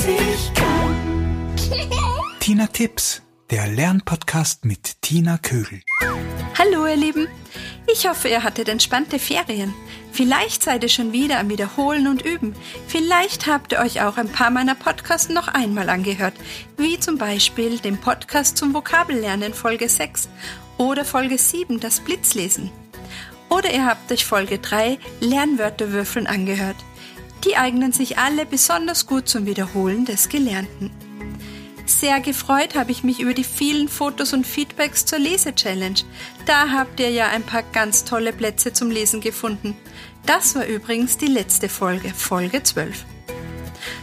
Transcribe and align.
was 0.00 0.06
ich 0.06 0.54
kann. 0.54 1.56
Tina 2.40 2.66
Tipps, 2.66 3.22
der 3.50 3.68
Lernpodcast 3.68 4.64
mit 4.64 5.02
Tina 5.02 5.38
Kögel. 5.38 5.82
Hallo, 6.58 6.86
ihr 6.86 6.96
Lieben. 6.96 7.28
Ich 7.92 8.08
hoffe, 8.08 8.28
ihr 8.28 8.42
hattet 8.42 8.68
entspannte 8.68 9.18
Ferien. 9.18 9.74
Vielleicht 10.12 10.62
seid 10.62 10.82
ihr 10.82 10.88
schon 10.88 11.12
wieder 11.12 11.38
am 11.38 11.48
Wiederholen 11.48 12.06
und 12.06 12.22
Üben. 12.22 12.54
Vielleicht 12.86 13.46
habt 13.46 13.72
ihr 13.72 13.80
euch 13.80 14.02
auch 14.02 14.16
ein 14.16 14.28
paar 14.28 14.50
meiner 14.50 14.74
Podcasts 14.74 15.28
noch 15.28 15.48
einmal 15.48 15.88
angehört, 15.88 16.34
wie 16.76 16.98
zum 16.98 17.18
Beispiel 17.18 17.78
den 17.78 17.98
Podcast 17.98 18.56
zum 18.56 18.74
Vokabellernen 18.74 19.54
Folge 19.54 19.88
6 19.88 20.28
oder 20.78 21.04
Folge 21.04 21.38
7, 21.38 21.78
das 21.78 22.00
Blitzlesen. 22.00 22.70
Oder 23.48 23.72
ihr 23.72 23.84
habt 23.84 24.10
euch 24.12 24.24
Folge 24.24 24.58
3 24.58 24.98
Lernwörter 25.20 25.92
würfeln 25.92 26.26
angehört. 26.26 26.76
Die 27.44 27.56
eignen 27.56 27.92
sich 27.92 28.18
alle 28.18 28.44
besonders 28.44 29.06
gut 29.06 29.28
zum 29.28 29.46
Wiederholen 29.46 30.04
des 30.04 30.28
Gelernten. 30.28 30.90
Sehr 31.86 32.20
gefreut 32.20 32.76
habe 32.76 32.92
ich 32.92 33.02
mich 33.02 33.18
über 33.18 33.34
die 33.34 33.44
vielen 33.44 33.88
Fotos 33.88 34.32
und 34.32 34.46
Feedbacks 34.46 35.06
zur 35.06 35.18
Lese-Challenge. 35.18 36.00
Da 36.46 36.70
habt 36.70 37.00
ihr 37.00 37.10
ja 37.10 37.28
ein 37.28 37.42
paar 37.42 37.62
ganz 37.62 38.04
tolle 38.04 38.32
Plätze 38.32 38.72
zum 38.72 38.90
Lesen 38.90 39.20
gefunden. 39.20 39.76
Das 40.24 40.54
war 40.54 40.66
übrigens 40.66 41.18
die 41.18 41.26
letzte 41.26 41.68
Folge, 41.68 42.10
Folge 42.10 42.62
12. 42.62 43.04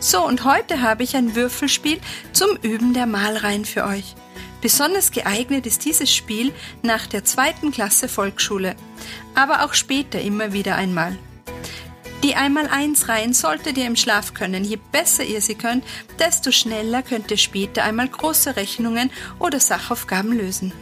So, 0.00 0.26
und 0.26 0.44
heute 0.44 0.80
habe 0.80 1.02
ich 1.02 1.16
ein 1.16 1.36
Würfelspiel 1.36 2.00
zum 2.32 2.56
Üben 2.62 2.94
der 2.94 3.06
Malreihen 3.06 3.64
für 3.64 3.84
euch. 3.84 4.14
Besonders 4.60 5.12
geeignet 5.12 5.66
ist 5.66 5.84
dieses 5.84 6.12
Spiel 6.12 6.52
nach 6.82 7.06
der 7.06 7.24
zweiten 7.24 7.70
Klasse 7.70 8.08
Volksschule, 8.08 8.74
aber 9.34 9.64
auch 9.64 9.74
später 9.74 10.20
immer 10.20 10.52
wieder 10.52 10.74
einmal. 10.74 11.16
Die 12.24 12.34
Einmal-Eins-Reihen 12.34 13.32
solltet 13.32 13.78
ihr 13.78 13.86
im 13.86 13.94
Schlaf 13.94 14.34
können. 14.34 14.64
Je 14.64 14.78
besser 14.90 15.22
ihr 15.22 15.40
sie 15.40 15.54
könnt, 15.54 15.84
desto 16.18 16.50
schneller 16.50 17.02
könnt 17.02 17.30
ihr 17.30 17.36
später 17.36 17.84
einmal 17.84 18.08
große 18.08 18.56
Rechnungen 18.56 19.10
oder 19.38 19.60
Sachaufgaben 19.60 20.32
lösen. 20.32 20.72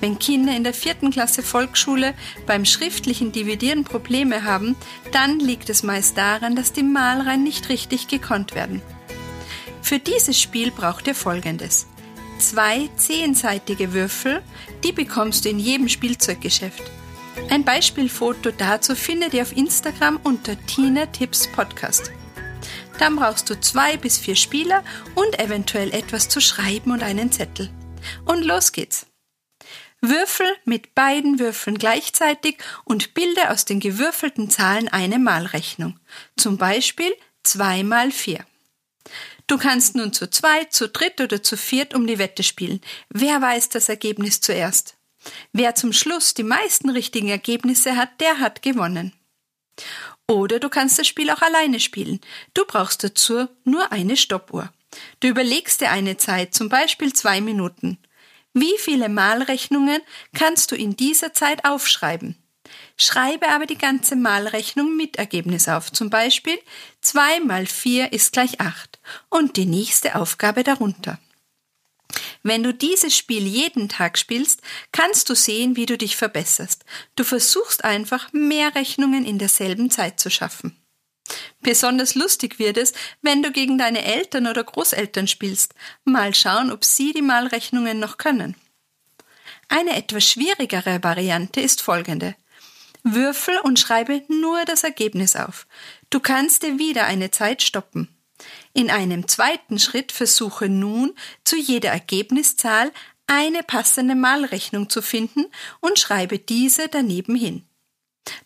Wenn 0.00 0.18
Kinder 0.18 0.54
in 0.54 0.64
der 0.64 0.74
vierten 0.74 1.10
Klasse 1.10 1.42
Volksschule 1.42 2.12
beim 2.46 2.66
schriftlichen 2.66 3.32
Dividieren 3.32 3.84
Probleme 3.84 4.44
haben, 4.44 4.76
dann 5.12 5.40
liegt 5.40 5.70
es 5.70 5.82
meist 5.82 6.18
daran, 6.18 6.54
dass 6.54 6.74
die 6.74 6.82
Malreihen 6.82 7.42
nicht 7.42 7.70
richtig 7.70 8.06
gekonnt 8.06 8.54
werden. 8.54 8.82
Für 9.80 9.98
dieses 9.98 10.38
Spiel 10.38 10.70
braucht 10.70 11.06
ihr 11.06 11.14
folgendes. 11.14 11.86
Zwei 12.38 12.90
zehnseitige 12.96 13.94
Würfel, 13.94 14.42
die 14.84 14.92
bekommst 14.92 15.46
du 15.46 15.48
in 15.48 15.58
jedem 15.58 15.88
Spielzeuggeschäft. 15.88 16.82
Ein 17.50 17.64
Beispielfoto 17.64 18.50
dazu 18.50 18.96
findet 18.96 19.34
ihr 19.34 19.42
auf 19.42 19.56
Instagram 19.56 20.18
unter 20.24 20.56
Tina 20.66 21.06
Tipps 21.06 21.46
Podcast. 21.46 22.10
Dann 22.98 23.16
brauchst 23.16 23.48
du 23.50 23.60
zwei 23.60 23.96
bis 23.96 24.18
vier 24.18 24.36
Spieler 24.36 24.82
und 25.14 25.38
eventuell 25.38 25.92
etwas 25.92 26.28
zu 26.28 26.40
schreiben 26.40 26.90
und 26.90 27.02
einen 27.02 27.30
Zettel. 27.30 27.70
Und 28.24 28.42
los 28.42 28.72
geht's. 28.72 29.06
Würfel 30.00 30.46
mit 30.64 30.94
beiden 30.94 31.38
Würfeln 31.38 31.78
gleichzeitig 31.78 32.58
und 32.84 33.14
bilde 33.14 33.50
aus 33.50 33.64
den 33.64 33.80
gewürfelten 33.80 34.50
Zahlen 34.50 34.88
eine 34.88 35.18
Malrechnung. 35.18 35.98
Zum 36.36 36.58
Beispiel 36.58 37.12
2 37.44 37.82
mal 37.84 38.10
4. 38.10 38.44
Du 39.46 39.58
kannst 39.58 39.94
nun 39.94 40.12
zu 40.12 40.28
zweit, 40.28 40.72
zu 40.72 40.88
dritt 40.88 41.20
oder 41.20 41.42
zu 41.42 41.56
viert 41.56 41.94
um 41.94 42.06
die 42.06 42.18
Wette 42.18 42.42
spielen. 42.42 42.80
Wer 43.08 43.40
weiß 43.40 43.68
das 43.68 43.88
Ergebnis 43.88 44.40
zuerst? 44.40 44.96
Wer 45.52 45.74
zum 45.74 45.92
Schluss 45.92 46.34
die 46.34 46.42
meisten 46.42 46.90
richtigen 46.90 47.28
Ergebnisse 47.28 47.96
hat, 47.96 48.20
der 48.20 48.38
hat 48.38 48.62
gewonnen. 48.62 49.12
Oder 50.28 50.58
du 50.58 50.68
kannst 50.68 50.98
das 50.98 51.06
Spiel 51.06 51.30
auch 51.30 51.42
alleine 51.42 51.80
spielen. 51.80 52.20
Du 52.54 52.64
brauchst 52.64 53.04
dazu 53.04 53.48
nur 53.64 53.92
eine 53.92 54.16
Stoppuhr. 54.16 54.72
Du 55.20 55.28
überlegst 55.28 55.80
dir 55.80 55.90
eine 55.90 56.16
Zeit, 56.16 56.54
zum 56.54 56.68
Beispiel 56.68 57.12
zwei 57.12 57.40
Minuten. 57.40 57.98
Wie 58.52 58.78
viele 58.78 59.08
Malrechnungen 59.08 60.00
kannst 60.34 60.72
du 60.72 60.76
in 60.76 60.96
dieser 60.96 61.34
Zeit 61.34 61.64
aufschreiben? 61.64 62.36
Schreibe 62.96 63.48
aber 63.48 63.66
die 63.66 63.78
ganze 63.78 64.16
Malrechnung 64.16 64.96
mit 64.96 65.16
Ergebnis 65.16 65.68
auf. 65.68 65.92
Zum 65.92 66.10
Beispiel 66.10 66.58
2 67.02 67.40
mal 67.40 67.66
4 67.66 68.12
ist 68.12 68.32
gleich 68.32 68.60
8 68.60 68.98
und 69.28 69.56
die 69.56 69.66
nächste 69.66 70.16
Aufgabe 70.16 70.64
darunter. 70.64 71.18
Wenn 72.46 72.62
du 72.62 72.72
dieses 72.72 73.16
Spiel 73.16 73.44
jeden 73.44 73.88
Tag 73.88 74.16
spielst, 74.16 74.62
kannst 74.92 75.28
du 75.28 75.34
sehen, 75.34 75.74
wie 75.74 75.84
du 75.84 75.98
dich 75.98 76.14
verbesserst. 76.14 76.84
Du 77.16 77.24
versuchst 77.24 77.82
einfach, 77.82 78.32
mehr 78.32 78.76
Rechnungen 78.76 79.24
in 79.24 79.40
derselben 79.40 79.90
Zeit 79.90 80.20
zu 80.20 80.30
schaffen. 80.30 80.80
Besonders 81.60 82.14
lustig 82.14 82.60
wird 82.60 82.76
es, 82.76 82.92
wenn 83.20 83.42
du 83.42 83.50
gegen 83.50 83.78
deine 83.78 84.04
Eltern 84.04 84.46
oder 84.46 84.62
Großeltern 84.62 85.26
spielst. 85.26 85.74
Mal 86.04 86.36
schauen, 86.36 86.70
ob 86.70 86.84
sie 86.84 87.12
die 87.12 87.20
Malrechnungen 87.20 87.98
noch 87.98 88.16
können. 88.16 88.54
Eine 89.68 89.96
etwas 89.96 90.30
schwierigere 90.30 91.02
Variante 91.02 91.60
ist 91.60 91.82
folgende. 91.82 92.36
Würfel 93.02 93.58
und 93.64 93.80
schreibe 93.80 94.22
nur 94.28 94.64
das 94.66 94.84
Ergebnis 94.84 95.34
auf. 95.34 95.66
Du 96.10 96.20
kannst 96.20 96.62
dir 96.62 96.78
wieder 96.78 97.06
eine 97.06 97.32
Zeit 97.32 97.64
stoppen. 97.64 98.15
In 98.72 98.90
einem 98.90 99.28
zweiten 99.28 99.78
Schritt 99.78 100.12
versuche 100.12 100.68
nun, 100.68 101.14
zu 101.44 101.56
jeder 101.56 101.90
Ergebniszahl 101.90 102.92
eine 103.26 103.62
passende 103.62 104.14
Malrechnung 104.14 104.88
zu 104.88 105.02
finden 105.02 105.46
und 105.80 105.98
schreibe 105.98 106.38
diese 106.38 106.88
daneben 106.88 107.34
hin. 107.34 107.66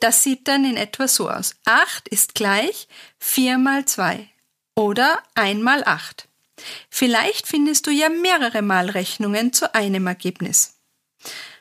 Das 0.00 0.22
sieht 0.22 0.48
dann 0.48 0.64
in 0.64 0.76
etwa 0.76 1.08
so 1.08 1.30
aus. 1.30 1.54
8 1.64 2.08
ist 2.08 2.34
gleich 2.34 2.88
4 3.18 3.58
mal 3.58 3.84
2 3.84 4.28
oder 4.74 5.22
1 5.34 5.62
mal 5.62 5.84
8. 5.84 6.28
Vielleicht 6.88 7.46
findest 7.46 7.86
du 7.86 7.90
ja 7.90 8.08
mehrere 8.08 8.62
Malrechnungen 8.62 9.52
zu 9.52 9.74
einem 9.74 10.06
Ergebnis. 10.06 10.75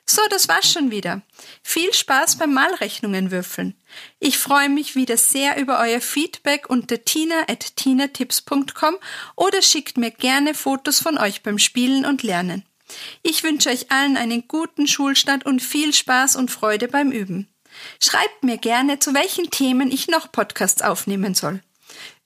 So, 0.07 0.21
das 0.29 0.47
war's 0.47 0.71
schon 0.71 0.91
wieder. 0.91 1.23
Viel 1.63 1.91
Spaß 1.91 2.37
beim 2.37 2.53
Malrechnungen 2.53 3.31
würfeln. 3.31 3.75
Ich 4.19 4.37
freue 4.37 4.69
mich 4.69 4.95
wieder 4.95 5.17
sehr 5.17 5.57
über 5.57 5.79
euer 5.79 5.99
Feedback 5.99 6.69
unter 6.69 7.03
tina.tinatips.com 7.03 8.97
oder 9.35 9.61
schickt 9.63 9.97
mir 9.97 10.11
gerne 10.11 10.53
Fotos 10.53 10.99
von 10.99 11.17
euch 11.17 11.41
beim 11.41 11.57
Spielen 11.57 12.05
und 12.05 12.21
Lernen. 12.21 12.63
Ich 13.23 13.41
wünsche 13.43 13.69
euch 13.69 13.91
allen 13.91 14.15
einen 14.15 14.47
guten 14.47 14.87
Schulstart 14.87 15.43
und 15.45 15.61
viel 15.61 15.91
Spaß 15.91 16.35
und 16.35 16.51
Freude 16.51 16.87
beim 16.87 17.11
Üben. 17.11 17.49
Schreibt 17.99 18.43
mir 18.43 18.57
gerne, 18.57 18.99
zu 18.99 19.15
welchen 19.15 19.49
Themen 19.49 19.91
ich 19.91 20.07
noch 20.07 20.31
Podcasts 20.31 20.83
aufnehmen 20.83 21.33
soll. 21.33 21.61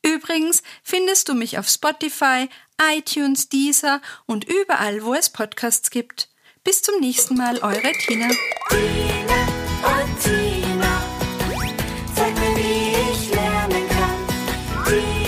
Übrigens 0.02 0.64
findest 0.84 1.30
du 1.30 1.34
mich 1.34 1.58
auf 1.58 1.70
Spotify, 1.70 2.50
iTunes, 2.82 3.48
Deezer 3.50 4.02
und 4.26 4.44
überall, 4.44 5.04
wo 5.04 5.14
es 5.14 5.30
Podcasts 5.30 5.90
gibt. 5.90 6.30
Bis 6.64 6.82
zum 6.82 7.00
nächsten 7.00 7.36
Mal, 7.36 7.58
eure 7.60 7.92
Tina. 8.06 8.28
Tina 8.70 9.48
und 9.82 10.20
Tina, 10.22 11.04
zeig 12.14 12.34
mir, 12.36 12.56
wie 12.58 13.14
ich 13.14 13.34
lernen 13.34 13.88
kann. 13.88 14.86
Tina 14.86 15.19